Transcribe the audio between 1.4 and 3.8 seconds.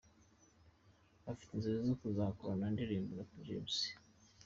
inzozi zo kuzakorana indirimbo na King James.